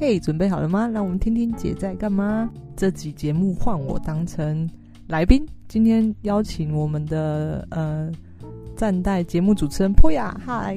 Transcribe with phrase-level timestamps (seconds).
[0.00, 0.88] 嘿，准备好了吗？
[0.88, 2.50] 让我们听听姐在干嘛。
[2.74, 4.66] 这集节目换我当成
[5.08, 8.10] 来宾，今天邀请我们的呃
[8.74, 10.74] 站代节目主持人波雅，嗨。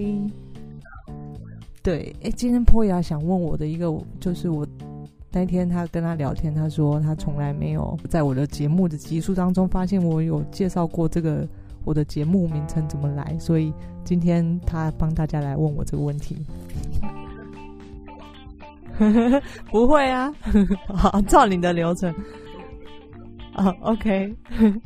[1.82, 4.68] 对，哎，今天波雅想问我的一个，就是我
[5.32, 11.48] 那天他跟他聊天，他说他从来没有在我的节目的集数当中发现我有介绍过这个
[11.86, 13.72] 我的节目名称怎么来，所以
[14.04, 16.36] 今天他帮大家来问我这个问题。
[19.72, 20.34] 不会啊，
[20.94, 22.14] 好，照你的流程。
[23.54, 24.36] 啊，OK。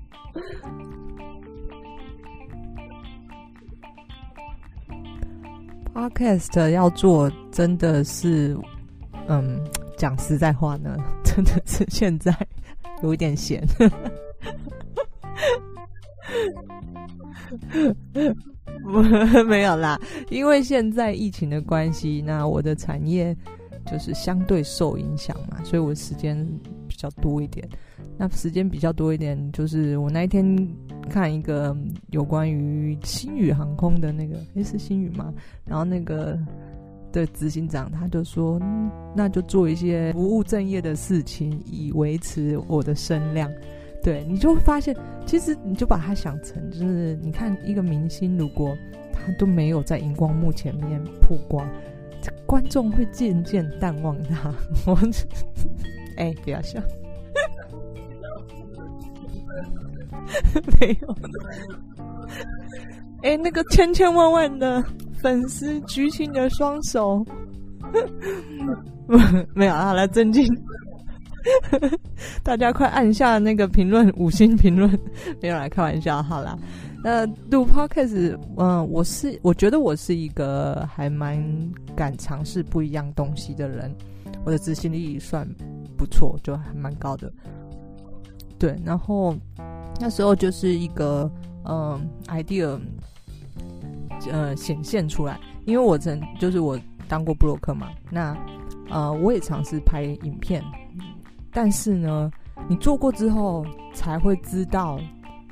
[5.94, 8.56] Podcast 要做真的是，
[9.28, 9.60] 嗯，
[9.98, 12.32] 讲实在话呢，真的是现在
[13.02, 13.68] 有一点闲。
[19.48, 23.36] 没有啦，因为现在疫情的关系，那我的产业
[23.90, 26.46] 就是相对受影响嘛，所以我时间
[26.88, 27.68] 比较多一点。
[28.20, 30.68] 那时间比较多一点，就是我那一天
[31.08, 31.76] 看一个
[32.10, 35.32] 有关于星宇航空的那个，诶，是星宇吗？
[35.66, 36.38] 然后那个
[37.12, 38.60] 的执行长他就说，
[39.16, 43.52] 那就做一些不务正业的事情，以维持我的声量。
[44.04, 48.76] 对，你就会发现，其实你就把它想成，就是你看一个明星，如果
[49.14, 51.68] 他都没有在荧光幕前面曝光，
[52.46, 54.54] 观众会渐渐淡忘他。
[54.86, 54.98] 我，
[56.18, 56.80] 哎，不要笑。
[60.80, 61.16] 没有，
[63.24, 64.84] 哎、那个千千万万的
[65.22, 67.26] 粉丝举起你的双手，
[69.56, 70.46] 没有，好了，正经，
[72.44, 74.90] 大家快按下那个评论，五星评论，
[75.42, 76.60] 没有来开玩笑，好了，
[77.04, 81.38] 那录 Podcast，嗯，我是我觉得我是一个还蛮
[81.96, 83.94] 敢尝试不一样东西的人，
[84.46, 85.48] 我的执行力算
[85.98, 87.32] 不错，就还蛮高的，
[88.58, 89.36] 对，然后。
[90.00, 91.28] 那时候就是一个
[91.66, 92.80] 嗯 idea，
[94.32, 98.38] 呃显现出来，因为我曾就是我当过布洛克嘛，那
[98.92, 100.64] 呃我也尝试拍影片，
[101.52, 102.32] 但是呢，
[102.70, 105.00] 你做过之后才会知道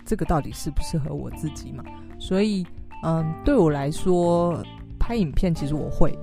[0.05, 1.83] 这个到底适不适合我自己嘛，
[2.19, 2.65] 所以
[3.03, 4.63] 嗯对我来说
[4.99, 6.17] 拍影片其实我会。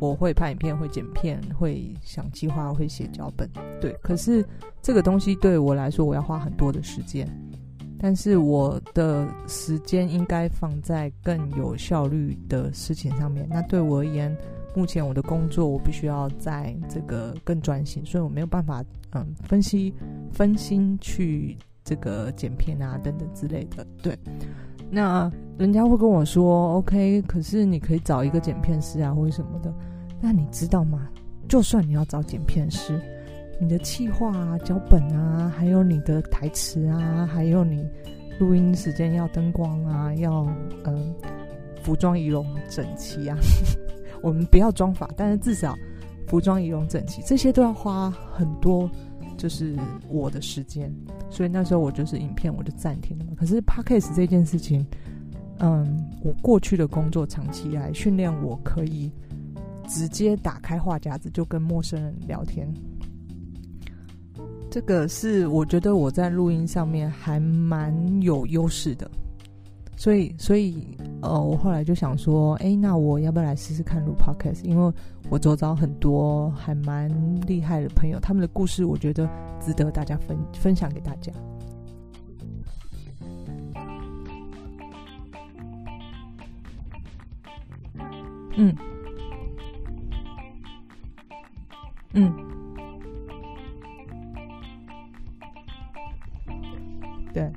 [0.00, 3.50] 我会拍影片，会剪片，会想计划，会写脚本，
[3.80, 3.92] 对。
[4.00, 4.46] 可是
[4.80, 7.28] 这个东西对我来说，我要花很多的时间。
[7.98, 13.44] 但是我的时间应该放在更有效率的事情上面。
[13.50, 14.36] 那对我而言，
[14.76, 18.84] 目前我的工作我必须要在这个更专心，所以我没有办法
[19.14, 19.92] 嗯分析
[20.30, 21.56] 分心去
[21.88, 23.86] 这个剪片啊等等之类的。
[24.02, 24.14] 对。
[24.90, 29.72] 那人家会跟我说：“OK，可是你可以找一个剪片师啊，或者什么的。”
[30.20, 31.08] 那你知道吗？
[31.48, 33.00] 就算你要找剪片师，
[33.60, 37.86] 你的企划啊、脚本啊，还有你的台词啊，还有你
[38.38, 40.46] 录音时间要灯光啊，要
[40.84, 41.14] 嗯
[41.82, 43.36] 服装仪容整齐啊。
[44.22, 45.74] 我们不要装法，但是至少
[46.26, 48.90] 服装仪容整齐，这些都要花很多，
[49.38, 49.74] 就是
[50.10, 50.92] 我的时间。
[51.30, 53.24] 所以那时候我就是影片我就暂停了。
[53.36, 54.84] 可是 Podcast 这件事情，
[55.60, 59.10] 嗯，我过去的工作长期以来训练我可以
[59.88, 62.68] 直接打开话匣子就跟陌生人聊天。
[64.70, 69.10] 这个是我觉得我在录音上面还蛮有优势的。
[69.98, 74.64] 所以，所以呃，我后来就想说，哎，那我要不要来试试看录 Podcast？
[74.64, 74.92] 因为
[75.28, 77.10] 我周遭很多还蛮
[77.48, 79.28] 厉害的朋友，他们的故事我觉得
[79.60, 81.32] 值得大家分分享给大家。
[88.56, 88.74] 嗯，
[92.12, 92.32] 嗯，
[97.34, 97.52] 对。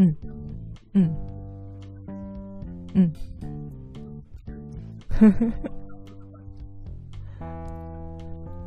[0.00, 0.16] 嗯，
[0.94, 1.14] 嗯，
[2.94, 3.12] 嗯，
[5.10, 5.52] 呵呵，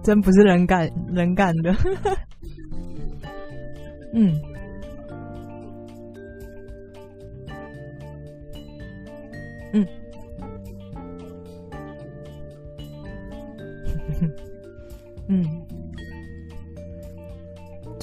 [0.04, 1.74] 真不是人干人干的，
[4.14, 4.32] 嗯，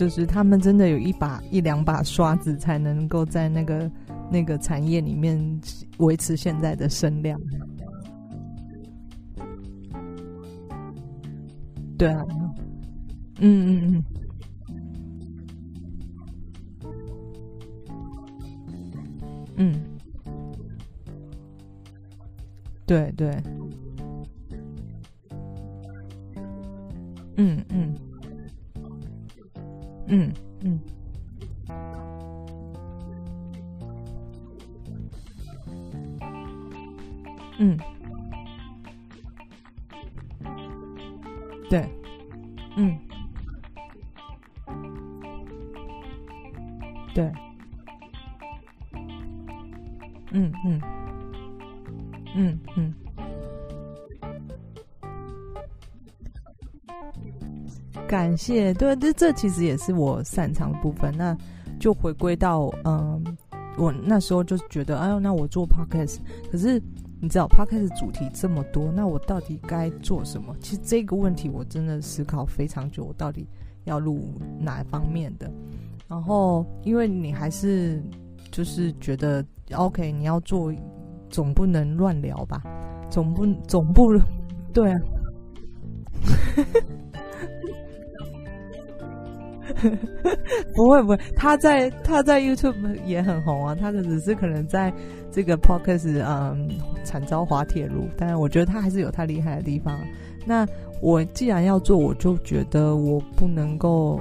[0.00, 3.90] 就是他们真的有一把一两把刷子，才能够在那个
[4.30, 5.60] 那个产业里面
[5.98, 7.38] 维持现在的声量。
[11.98, 12.24] 对啊，
[13.40, 14.02] 嗯嗯
[19.58, 19.74] 嗯，嗯，
[22.86, 23.28] 对对，
[27.36, 27.94] 嗯嗯，嗯
[30.10, 30.32] 嗯，
[30.64, 30.99] 嗯。
[58.50, 61.14] 谢，对，这这其实也是我擅长的部分。
[61.16, 61.36] 那
[61.78, 63.24] 就回归到，嗯，
[63.78, 66.18] 我那时候就觉得，哎呦，那我做 podcast，
[66.50, 66.82] 可是。
[67.22, 70.56] 你知道 Podcast 主题这么多，那我到底该做什么？
[70.58, 73.46] 其实这个问题我真的思考非常久，我到底
[73.84, 75.52] 要录哪方面的？
[76.08, 78.02] 然后，因为你还是
[78.50, 79.44] 就是觉得
[79.74, 80.72] OK，你要做，
[81.28, 82.62] 总不能乱聊吧？
[83.10, 84.18] 总不总不，
[84.72, 84.98] 对啊。
[90.74, 94.92] 不会不会，他在他在 YouTube 也很红啊，他的只是可能在
[95.30, 96.68] 这个 Podcast 嗯
[97.04, 100.00] 惨遭滑铁卢，但是我觉得他还是有他厉害的地方。
[100.46, 100.66] 那
[101.02, 104.20] 我既然要做，我就觉得我不能够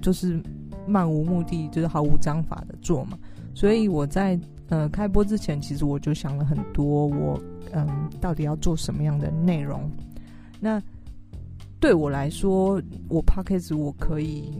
[0.00, 0.40] 就是
[0.86, 3.18] 漫无目的，就是毫无章法的做嘛。
[3.54, 4.38] 所以我在
[4.68, 7.40] 呃开播之前，其实我就想了很多，我
[7.72, 9.90] 嗯到底要做什么样的内容。
[10.60, 10.80] 那
[11.80, 14.52] 对我来说，我 Podcast 我可以。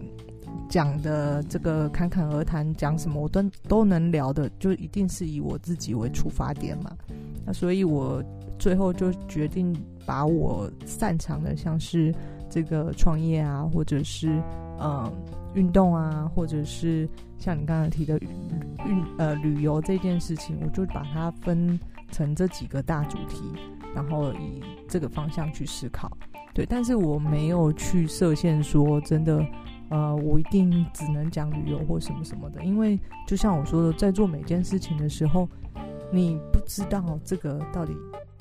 [0.69, 6.91] 讲的这个侃侃而谈，讲什么我都都能聊的，就一定是以我自己为出发点嘛。
[7.45, 8.23] 那所以我
[8.59, 12.13] 最后就决定把我擅长的，像是
[12.51, 14.43] 这个创业啊，或者是
[14.81, 15.13] 嗯
[15.55, 17.09] 运动啊，或者是
[17.39, 21.79] 像你刚才提的运呃旅游这件事情，我就把它分
[22.11, 23.43] 成这几个大主题，
[23.95, 26.11] 然后以这个方向去思考。
[26.53, 29.45] 对，但是我没有去设限说真的。
[29.91, 35.49] 呃，我一定只能讲旅游或什么什么的，因为就像我说的，在做每件事情的时候，
[36.13, 37.95] 你不知道这个到底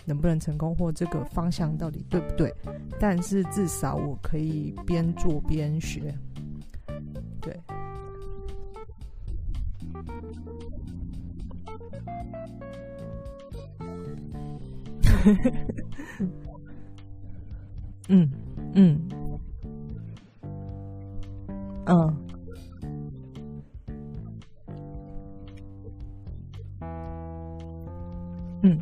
[0.06, 2.54] 能不能成功，或这个方向到底对不对。
[3.00, 6.14] 但是至少我可以边做边学，
[7.42, 7.60] 对。
[18.10, 18.30] 嗯
[18.76, 19.13] 嗯。
[21.86, 22.16] 嗯，
[28.62, 28.80] 嗯，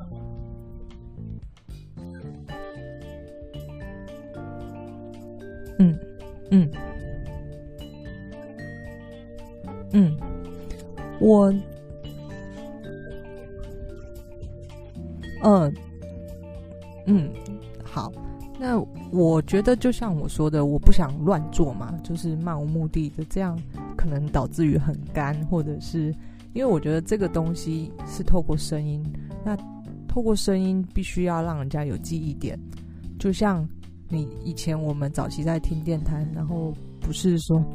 [5.80, 6.00] 嗯，
[6.52, 6.72] 嗯，
[9.94, 10.18] 嗯，
[11.20, 11.52] 我，
[15.44, 15.74] 嗯，
[17.08, 17.34] 嗯，
[17.84, 18.12] 好。
[18.64, 18.80] 那
[19.12, 23.60] 我觉得，就像我说的，我不想乱做嘛，就是漫无目的的，这样
[23.98, 26.14] 可能导致于很干，或者是
[26.54, 29.04] 因为我觉得这个东西是透过声音，
[29.44, 29.58] 那
[30.08, 32.56] 透过声音必须要让人家有记忆点，
[33.18, 33.68] 就像
[34.10, 37.66] 你以前我们早期在听电台，然后不是说，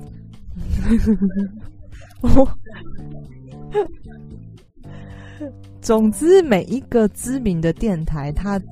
[5.82, 8.62] 总之每一个知名的电台，它。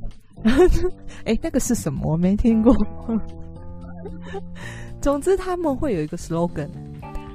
[0.45, 2.13] 哎、欸，那个是什么？
[2.13, 2.75] 我没听过。
[5.01, 6.69] 总之，他们会有一个 slogan，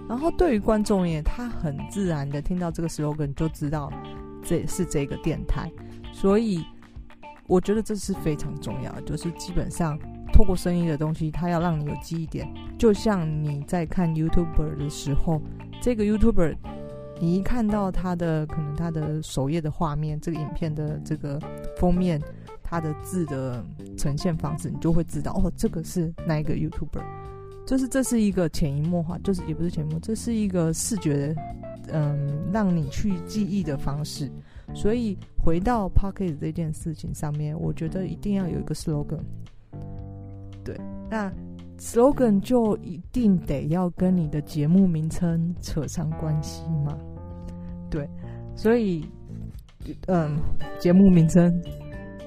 [0.08, 3.92] 然后对于观众也，他很自然的听到这个 slogan 就知道
[4.44, 5.72] 这是这个电台。
[6.12, 6.64] 所以，
[7.48, 9.98] 我觉得这是非常重要的，就是基本上
[10.32, 12.48] 透过声音的东西，它要让你有记忆点。
[12.78, 15.42] 就像你在看 YouTuber 的时候，
[15.82, 16.56] 这个 YouTuber，
[17.20, 21.40] 你一看到他的可能他的首页的画面，这个影片的这个
[21.78, 22.22] 封面。
[22.70, 23.66] 他的字的
[23.98, 27.02] 呈现方式，你就会知道哦，这个是哪一个 YouTuber，
[27.66, 31.36] 就是这是一个潜移默化，就是也不是潜移默，这是一个视觉的，
[31.92, 34.32] 嗯，让你去记忆的方式。
[34.76, 39.22] 所以回到 Pocket 这件事情上面，我觉得一定要有一个 slogan。
[40.64, 41.34] 对，那
[41.80, 46.96] slogan 就一定得要跟你的节目名称扯上关系嘛？
[47.90, 48.08] 对，
[48.56, 49.04] 所以，
[50.06, 50.38] 嗯，
[50.80, 51.52] 节目名称。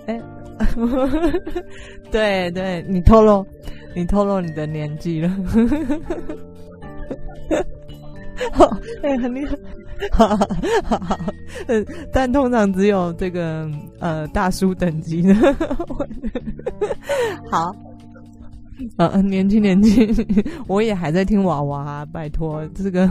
[0.07, 0.21] 哎，
[2.11, 3.47] 对对，你透露，
[3.95, 5.31] 你透露你的年纪了。
[8.53, 8.69] 好，
[9.03, 9.57] 哎、很厉害，
[10.11, 10.27] 好
[10.83, 11.17] 好好，
[11.69, 15.33] 嗯，但通常只有这个呃大叔等级的，
[17.49, 17.73] 好，
[18.97, 20.27] 呃，年轻年轻，
[20.67, 23.09] 我也还在听娃娃，拜托这个，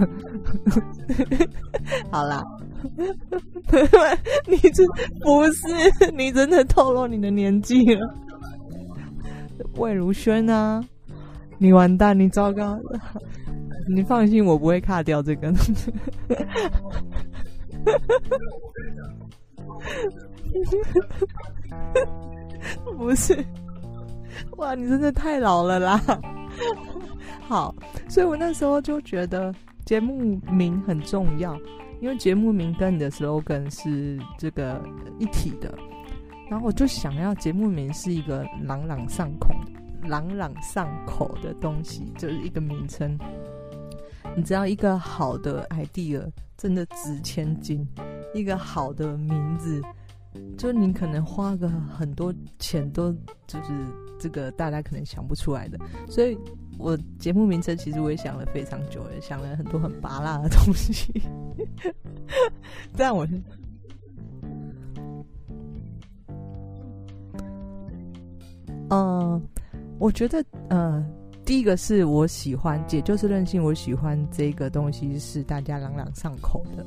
[2.10, 2.44] 好啦，
[4.48, 4.84] 你这
[5.22, 5.68] 不是
[6.14, 8.16] 你真的透露你的年纪了，
[9.76, 10.84] 魏如萱啊，
[11.58, 12.80] 你完蛋，你糟糕。
[13.88, 15.52] 你放心，我不会卡掉这个。
[22.98, 23.44] 不是，
[24.58, 26.00] 哇，你真的太老了啦！
[27.42, 27.74] 好，
[28.08, 29.52] 所以我那时候就觉得
[29.84, 31.60] 节目名很重要，
[32.02, 34.84] 因为节目名跟你的 slogan 是这个
[35.20, 35.74] 一体的。
[36.50, 39.56] 然后我就想要节目名是一个朗朗上口、
[40.04, 43.18] 朗朗上口的东西，就是一个名称。
[44.36, 47.88] 你知道一个好的 idea 真的值千金，
[48.34, 49.82] 一个好的名字，
[50.58, 53.14] 就你可能花个很多钱都
[53.48, 53.72] 就是
[54.20, 55.80] 这个大家可能想不出来的。
[56.10, 56.38] 所以
[56.82, 61.22] 我节目名称其实我也想了非常久，也想了很多很拔辣的东西。
[62.98, 63.28] 但我，
[68.90, 69.42] 嗯、
[70.00, 71.06] 我觉得，嗯、
[71.46, 73.64] 第一个是我喜欢，姐就是任性。
[73.64, 76.86] 我喜欢这个东西是大家朗朗上口的，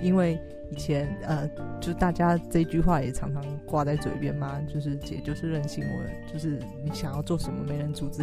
[0.00, 0.36] 因为
[0.70, 1.48] 以前呃，
[1.80, 8.22] 就大家这句话也常常挂在嘴边嘛，就是姐就是任性，我就是你想要做什么，没人阻止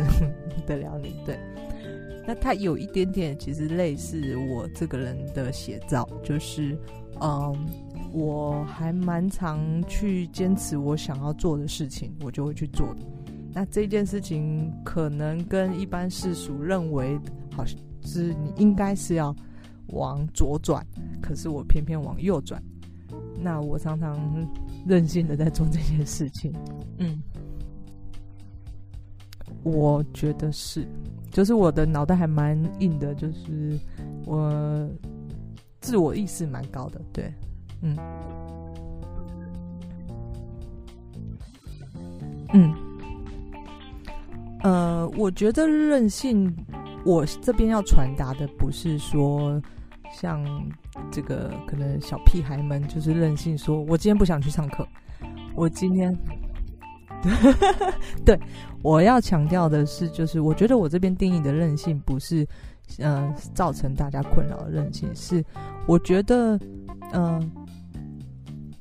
[0.68, 1.16] 得了你。
[1.26, 1.40] 对，
[2.28, 6.78] 那它有一点点其实类似我这个人的写照，就是
[7.22, 7.56] 嗯，
[8.12, 12.94] 我还蛮常去坚持我想要做的事情，我就会去做。
[13.54, 17.18] 那这件事情可能跟一般世俗认为，
[17.52, 19.34] 好像是你应该是要
[19.94, 20.86] 往左转，
[21.22, 22.62] 可是我偏偏往右转。
[23.40, 24.18] 那我常常
[24.88, 26.54] 任性的在做这件事情。
[26.98, 27.22] 嗯，
[29.64, 30.88] 我觉得是，
[31.32, 33.80] 就是我的脑袋还蛮硬的，就是
[34.26, 34.90] 我
[35.82, 37.02] 自我意识蛮高的。
[37.12, 37.34] 对，
[37.82, 37.98] 嗯，
[42.54, 42.74] 嗯。
[44.64, 46.56] 呃，我觉得任性，
[47.04, 49.62] 我这边要传达的不是说
[50.14, 50.42] 像
[51.12, 54.88] 这个可能小屁孩们就是任性说，我今天不想去上课，
[55.56, 56.16] 我今天，
[58.24, 58.40] 对，
[58.82, 62.48] 我要强调的是，就是我觉得我这边定义的任性不是，
[63.00, 65.44] 嗯、造成大家困扰的任性，是
[65.88, 66.60] 我觉得，
[67.12, 67.52] 嗯、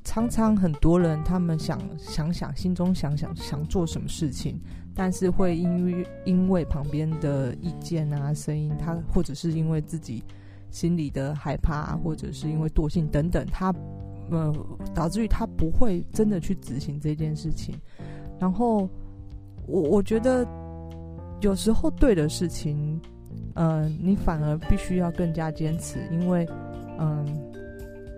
[0.03, 4.61] 常常很多人他们想想想，心中想想想做什么事情。
[4.95, 10.23] 但是会因为因为旁边的意见啊、声音，他或者是因为自己
[10.73, 13.73] 心里的害怕，或者是因为惰性等等，他
[14.29, 14.53] 呃
[14.93, 17.73] 导致于他不会真的去执行这件事情。
[18.37, 18.89] 然后
[19.65, 20.45] 我我觉得
[21.39, 22.99] 有时候对的事情，
[23.55, 26.45] 嗯、你反而必须要更加坚持，因为
[26.99, 27.23] 嗯。
[27.25, 27.25] 呃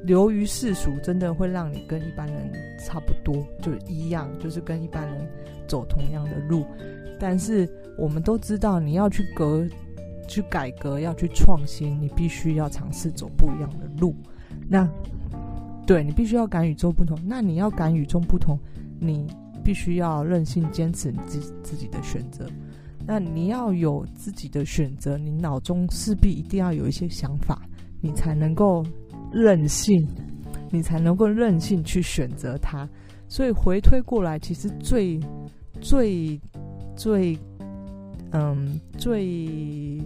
[0.06, 5.28] 流于世俗，真的会让你跟一般人差不多，就一样，就是跟一般人
[5.68, 6.64] 走同样的路。
[7.20, 9.68] 但是我们都知道，你要去革、
[10.28, 14.16] 去改革、要去创新，你必须要尝试走不一样的路。
[14.68, 14.88] 那
[15.86, 17.18] 对，你必须要敢与众不同。
[17.26, 18.60] 那你要敢与众不同，
[19.00, 19.28] 你
[19.64, 22.46] 必须要任性坚持你自自己的选择。
[23.06, 27.62] 那你要有自己的选择，你脑中势必一定要有一些想法，
[28.02, 28.86] 你才能够。
[29.34, 30.08] 任性，
[30.70, 32.88] 你才能够任性去选择它。
[33.28, 35.20] 所以回推过来，其实最
[35.82, 36.40] 最
[36.96, 37.38] 最
[38.36, 40.02] 嗯最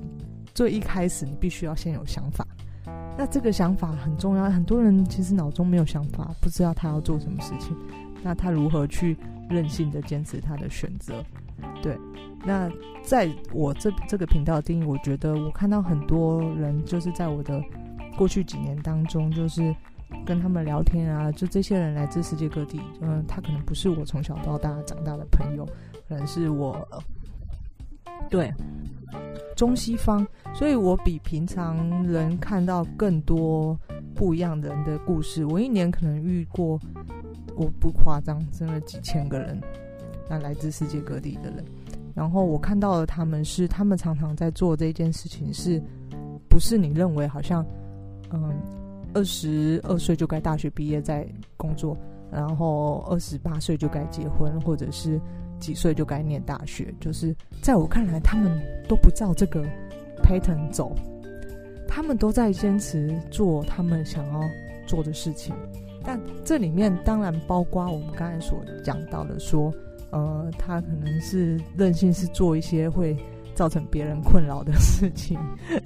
[0.53, 2.45] 最一开始，你必须要先有想法。
[3.17, 4.50] 那这个想法很重要。
[4.50, 7.75] 很多人其实脑中没有想法，不知道他要做什么事情。
[8.21, 9.17] 那他如何去
[9.50, 11.24] 任性的坚持他的选择？
[11.81, 11.98] 对。
[12.45, 12.71] 那
[13.03, 17.62] 在我这这个频道的定义，我觉得我看到很多人就是在我的。
[18.17, 19.74] 过去几年当中，就是
[20.25, 25.65] 跟他们聊天啊，就这些人来自世界各地，嗯，他可能不是我从小到大长大的朋友，
[26.09, 26.86] 可能是我，
[28.29, 28.53] 对，
[29.55, 33.77] 中西方，所以我比平常人看到更多
[34.13, 35.45] 不一样的人的故事。
[35.45, 36.79] 我一年可能遇过，
[37.55, 39.59] 我不夸张，真的几千个人，
[40.29, 41.65] 那来自世界各地的人，
[42.13, 45.81] 然后我看到的他们是，他们常常在做这件事情，是
[46.48, 47.65] 不是你认为好像？
[48.31, 48.53] 嗯，
[49.15, 51.98] 二十二岁就该大学毕业在工作，
[52.31, 55.19] 然后二十八岁就该结婚，或者是
[55.60, 56.94] 几岁就该念大学。
[57.00, 58.51] 就是在我看来，他们
[58.88, 59.63] 都不照这个
[60.24, 60.96] pattern 走，
[61.88, 64.42] 他们都在坚持做他们想要
[64.88, 65.54] 做的事情。
[66.04, 69.72] 但这里面当然包括我们刚才所讲到的说，
[70.12, 73.16] 呃，他可能是任性，是做一些会
[73.54, 75.38] 造成别人困扰的事情。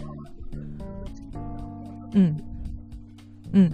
[2.14, 2.38] 嗯
[3.54, 3.72] 嗯，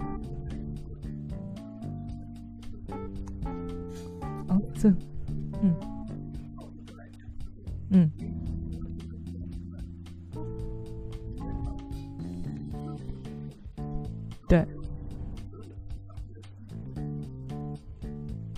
[4.48, 4.90] 哦，这，
[5.62, 5.76] 嗯
[7.92, 8.12] 嗯，
[14.48, 14.66] 对。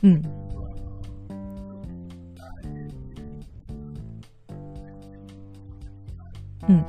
[0.03, 0.19] 嗯，
[6.67, 6.83] 嗯，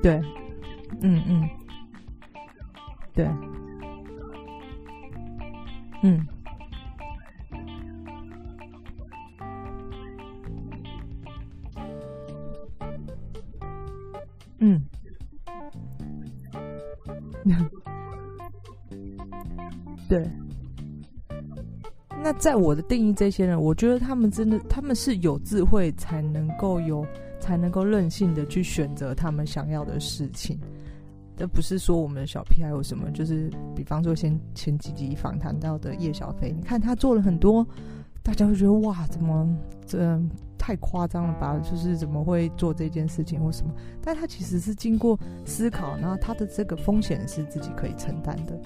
[0.00, 0.20] 对，
[1.02, 1.50] 嗯嗯，
[3.16, 3.26] 对，
[6.02, 6.24] 嗯。
[14.58, 14.82] 嗯，
[20.08, 20.24] 对。
[22.22, 27.06] 那在我的定义，这些人，我觉得他们真的，他们是有智慧，才能够有，
[27.38, 30.58] 才能够任性的去选择他们想要的事情。
[31.36, 37.66] 这不是说我们的小 P 还有什么，就是比方说先前几集访谈到的叶小飞，你看他做了很多，
[38.22, 39.48] 大家会觉得哇，怎么
[39.86, 40.20] 这？
[40.58, 41.56] 太夸张了吧？
[41.60, 43.72] 就是怎么会做这件事情或什么？
[44.02, 48.58] 但他其实是经过思考，然后他的这个风险是自己可以承担的。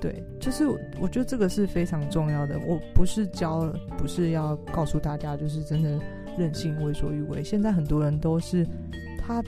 [0.00, 2.58] 对，就是我觉得这个是非常重要的。
[2.66, 6.00] 我不是教，不是要告诉大家，就是真的
[6.38, 7.44] 任性、为所欲为。
[7.44, 8.66] 现在很多人都是
[9.18, 9.42] 他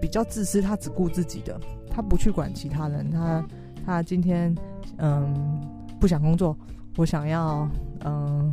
[0.00, 3.10] 比较自私，他只顾自己的，他不去管其他人。
[3.10, 3.46] 他
[3.84, 4.54] 他今天
[4.98, 5.60] 嗯
[6.00, 6.56] 不想工作，
[6.96, 7.68] 我想要
[8.04, 8.52] 嗯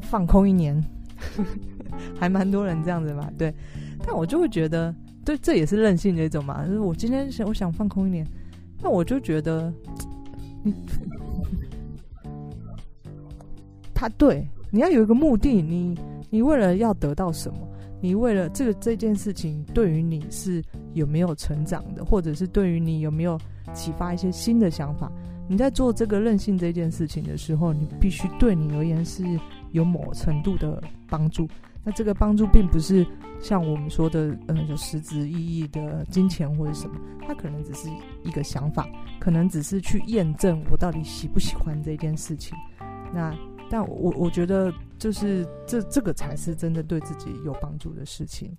[0.00, 0.82] 放空一年。
[2.18, 3.54] 还蛮多人这样子嘛，对，
[4.04, 4.92] 但我就会觉得，
[5.24, 6.66] 对，这也是任性的一种嘛。
[6.66, 8.26] 就是我今天想，我想放空一年，
[8.82, 9.72] 那我就觉得，
[10.64, 10.74] 你，
[13.94, 15.96] 他对，你要有一个目的，你，
[16.30, 17.58] 你为了要得到什么？
[18.02, 20.60] 你为了这个这件事情，对于你是
[20.92, 23.38] 有没有成长的，或者是对于你有没有
[23.72, 25.10] 启发一些新的想法？
[25.48, 29.22] 你在做这个任性这件事情的时候，你必须对你而言是
[29.70, 31.48] 有某程度的帮助。
[31.84, 33.06] 那这个帮助并不是
[33.40, 37.88] 像我们说的，呃，有实质意义的金钱或者什么，它可能只是
[38.24, 38.88] 一个想法，
[39.20, 42.56] 可能只是去验证我到底喜不喜欢这件事情。
[43.14, 43.32] 那
[43.70, 48.56] 但我我觉得，就是这这个才是真的对自己有帮助的事情。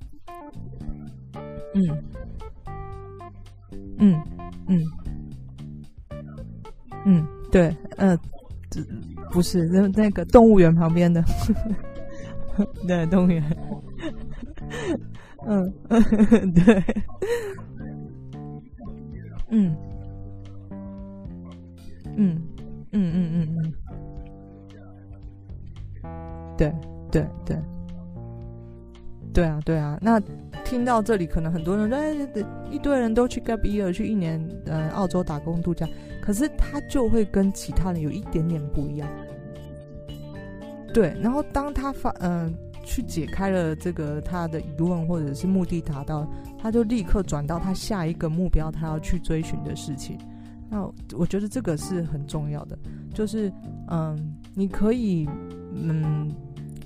[1.73, 1.81] 嗯
[3.97, 4.21] 嗯
[4.67, 4.83] 嗯
[7.05, 8.19] 嗯，对，嗯、
[8.69, 8.81] 这
[9.31, 11.23] 不是那那个动物园旁边的。
[12.85, 13.41] 对，动物园。
[15.47, 15.73] 嗯，
[16.53, 16.83] 对，
[19.47, 19.73] 嗯，
[22.17, 22.41] 嗯，
[22.91, 23.73] 嗯嗯嗯嗯，
[26.71, 26.73] 对
[27.11, 27.57] 对对，
[29.33, 29.97] 对啊对啊。
[30.01, 30.21] 那
[30.63, 32.13] 听到这里，可能很多人说，哎，
[32.71, 35.87] 一堆人都去 gap year 去一年，呃，澳洲打工度假，
[36.21, 39.09] 可是他就会跟其他人有一点点不一样。
[40.93, 46.25] 对，然后当他发嗯、去解开了这个他的疑问或者是目的达到，
[46.57, 50.17] 他就立刻转到他下一个目标，他要去追寻的事情。
[50.69, 52.77] 那我觉得这个是很重要的，
[53.13, 53.51] 就是
[53.89, 55.27] 嗯，你可以
[55.73, 56.33] 嗯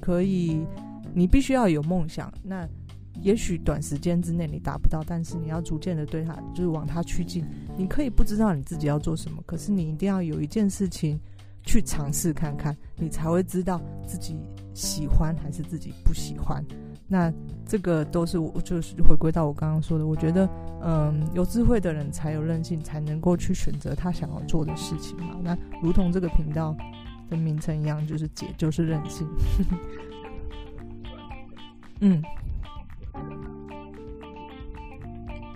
[0.07, 0.65] 可以，
[1.13, 2.31] 你必须要有梦想。
[2.41, 2.65] 那
[3.21, 7.43] 也许短时间之内你达不到，但是你要逐渐的对他就是往他趋近。
[7.75, 11.19] 你可以不知道你自己要做什么，可是你一定要有一件事情。
[11.63, 14.37] 去尝试看看，你才会知道自己
[14.73, 16.63] 喜欢还是自己不喜欢。
[17.09, 17.29] 那
[17.65, 20.49] 这个都是我就是回归到我刚刚说的，我觉得，
[20.81, 25.35] 嗯，有智慧的人才有韧性，才能够去选择他想要做的事情嘛。
[25.43, 26.73] 那如同这个频道
[27.29, 29.27] 的名称一样，就是姐就是任性。
[32.01, 32.21] 嗯，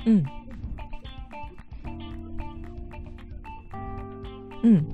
[0.05, 0.25] 嗯，
[4.63, 4.85] 嗯。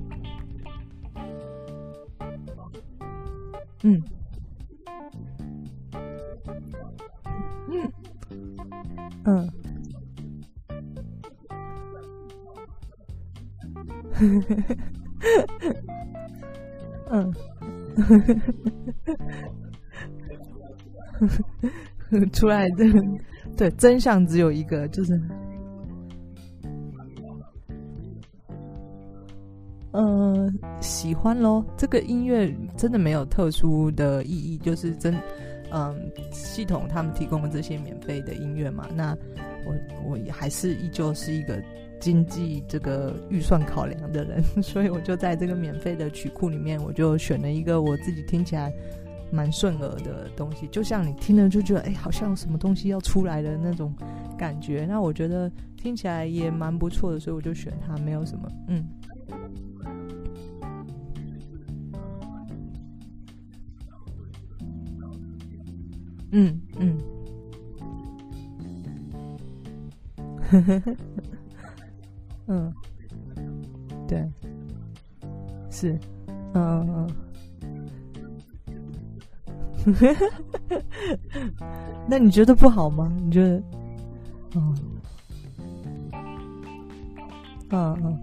[3.84, 4.02] 嗯，
[9.24, 9.50] 嗯，嗯，
[17.10, 17.34] 嗯，
[22.32, 22.84] 出来的
[23.56, 25.20] 对真相只有一个，就是
[29.92, 31.64] 呃，喜欢咯。
[31.76, 35.14] 这个音乐真的没有特殊的意义，就是真，
[35.72, 38.86] 嗯、系统他们提供的这些免费的音乐嘛。
[38.94, 39.16] 那
[39.66, 39.74] 我
[40.10, 41.60] 我也还是依旧是一个
[42.00, 48.72] 经济这个预算考量的人， 所以我就在这个免费的曲库里面，我就选了一个我自己听起来
[49.30, 53.94] 蛮顺耳的东西，就像你听了就觉得哎，好像有什么东西要出来的那种
[54.36, 54.86] 感觉。
[54.86, 58.86] 那我觉得听起来也蛮不错的，所以我就选它，没有什么，嗯。
[66.30, 66.98] 嗯嗯，
[70.50, 70.96] 呵呵呵，
[72.48, 72.72] 嗯，
[74.06, 74.26] 对，
[75.70, 75.98] 是，
[76.54, 77.08] 嗯
[79.86, 79.94] 嗯，
[82.08, 83.10] 那你觉得不好吗？
[83.22, 83.62] 你觉得？
[84.56, 84.74] 嗯，
[87.70, 88.18] 嗯嗯，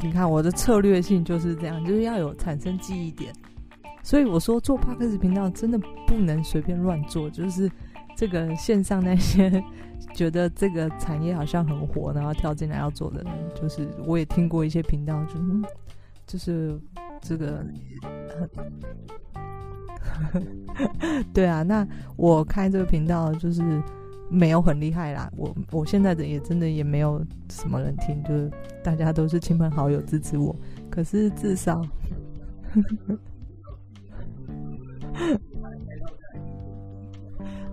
[0.00, 3.32] 你看我的策略性就是这样，就是要有产生记忆点。
[4.02, 7.70] 所以我说做 Podcast 频道真的不能随便乱做，就是
[8.24, 9.62] 这个线上那些
[10.16, 15.62] 觉得这个产业好像很火，然后跳进来要做的人，就是我也听过一些频道，就嗯，
[16.26, 16.80] 就是
[17.20, 17.62] 这个，
[21.34, 23.62] 对啊，那我开这个频道就是
[24.30, 28.50] 没有很厉害啦，我我现在的也真的也没有什么人听，就是
[28.82, 30.56] 大家都是亲朋好友支持我，
[30.88, 31.82] 可是至少。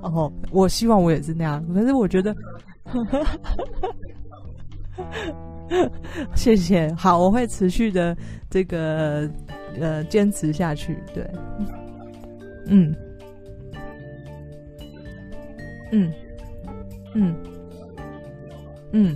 [0.01, 2.35] 哦，我希望我也是那样，可是我觉得，
[6.35, 8.15] 谢谢，好，我会持续的
[8.49, 9.29] 这个
[9.79, 11.25] 呃坚持下去，对，
[12.67, 12.93] 嗯，
[15.91, 16.11] 嗯，
[17.13, 17.35] 嗯，
[18.91, 19.15] 嗯，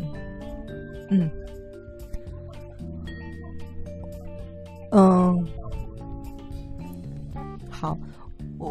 [1.10, 1.30] 嗯，
[4.92, 5.46] 嗯，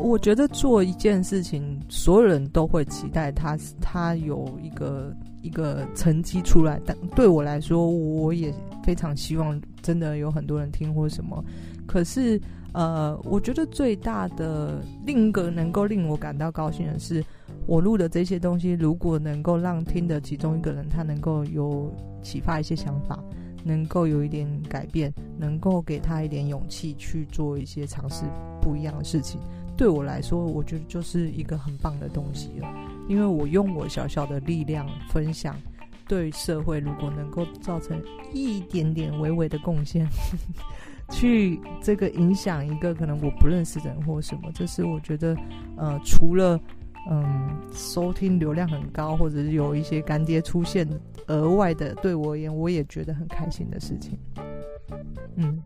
[0.03, 6.81] 我觉得做一件事情，所有人都会期待他，他有一个一个成绩出来。
[6.85, 8.53] 但对我来说，我也
[8.83, 11.43] 非常希望真的有很多人听或什么。
[11.87, 12.41] 可是，
[12.73, 17.25] 呃，我觉得最大的另一个能够令我感到高兴的是，
[17.67, 21.91] 我录的这些东西，如果能够让听的其中一个人他能够有
[22.23, 23.23] 启发一些想法，
[23.63, 28.25] 能够有一点改变，能够给他一点勇气去做一些尝试
[28.61, 29.41] 不一样的事情。
[29.77, 32.69] 对我来说，我觉得就是一个很棒的东西了，
[33.09, 35.57] 因为我用我小小的力量分享，
[36.07, 38.01] 对社会如果能够造成
[38.33, 40.07] 一点点微微的贡献，
[41.11, 45.37] 去这个影响一个可能我不认识的人或什么，这是我觉得，
[45.77, 46.59] 呃，除了
[47.11, 50.89] 嗯收听流量很高，或者是有一些干爹出现
[51.27, 54.19] 额外的，对我而言，我也觉得很开心的事情，
[55.37, 55.61] 嗯。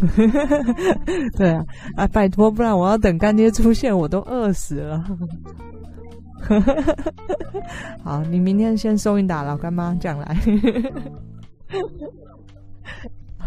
[1.36, 1.64] 对啊，
[1.96, 5.04] 啊，拜托，不然我要等干爹出现，我都饿死了。
[8.02, 10.36] 好，你明天先收一打老干妈酱来。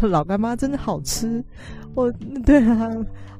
[0.00, 1.42] 老干妈真的好吃，
[1.94, 2.12] 我
[2.44, 2.90] 对啊。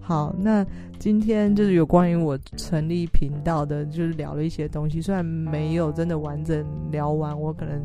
[0.00, 0.66] 好，那
[0.98, 7.80] 今天就是有关于我成立频道的，就是聊了一些东西，虽然没有真的完整聊完，我可能。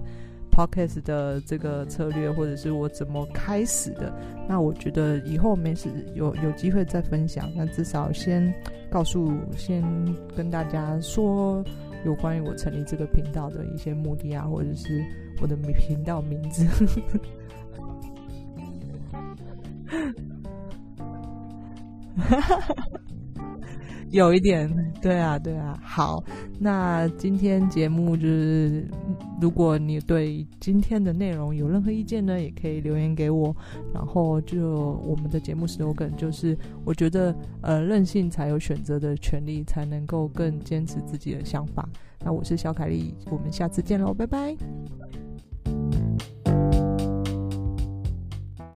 [0.51, 4.13] Podcast 的这个策略，或者是我怎么开始的，
[4.47, 7.49] 那我觉得以后没事有有机会再分享。
[7.55, 8.53] 那至少先
[8.89, 9.83] 告诉，先
[10.35, 11.63] 跟大家说
[12.05, 15.03] 有关于我成立这个频道的一些目的啊，或者是
[15.41, 16.65] 我的频道名字。
[24.11, 24.67] 有一点，
[25.01, 25.79] 对啊，对啊。
[25.83, 26.23] 好，
[26.59, 28.87] 那今天节目就是，
[29.39, 33.55] 如果你对今天的内容有任何意见呢，也可以留言给我。
[33.93, 41.87] 然后就我们的节目 slogan 就是，我觉得呃，任性才有选择的权利，才能够更坚持自己的想法。
[42.21, 44.55] 那我是小凯丽，我们下次见喽，拜拜。